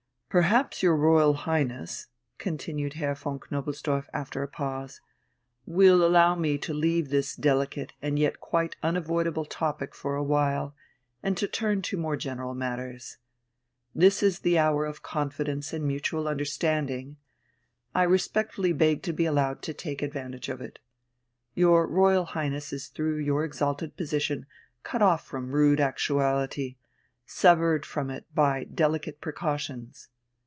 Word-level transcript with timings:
"Perhaps 0.33 0.81
your 0.81 0.95
Royal 0.95 1.33
Highness," 1.33 2.07
continued 2.37 2.93
Herr 2.93 3.15
von 3.15 3.37
Knobelsdorff 3.37 4.05
after 4.13 4.41
a 4.41 4.47
pause, 4.47 5.01
"will 5.65 6.05
allow 6.07 6.35
me 6.35 6.57
to 6.59 6.73
leave 6.73 7.09
this 7.09 7.35
delicate 7.35 7.91
and 8.01 8.17
yet 8.17 8.39
quite 8.39 8.77
unavoidable 8.81 9.43
topic 9.43 9.93
for 9.93 10.15
a 10.15 10.23
while, 10.23 10.73
and 11.21 11.35
to 11.35 11.49
turn 11.49 11.81
to 11.81 11.97
more 11.97 12.15
general 12.15 12.55
matters! 12.55 13.17
This 13.93 14.23
is 14.23 14.39
the 14.39 14.57
hour 14.57 14.85
of 14.85 15.03
confidence 15.03 15.73
and 15.73 15.83
mutual 15.85 16.29
understanding... 16.29 17.17
I 17.93 18.03
respectfully 18.03 18.71
beg 18.71 19.03
to 19.03 19.11
be 19.11 19.25
allowed 19.25 19.61
to 19.63 19.73
take 19.73 20.01
advantage 20.01 20.47
of 20.47 20.61
it. 20.61 20.79
Your 21.55 21.85
Royal 21.85 22.23
Highness 22.27 22.71
is 22.71 22.87
through 22.87 23.17
your 23.17 23.43
exalted 23.43 23.97
position 23.97 24.45
cut 24.83 25.01
off 25.01 25.27
from 25.27 25.51
rude 25.53 25.81
actuality, 25.81 26.77
severed 27.25 27.85
from 27.85 28.09
it 28.09 28.33
by 28.33 28.63
delicate 28.63 29.19
precautions. 29.19 30.07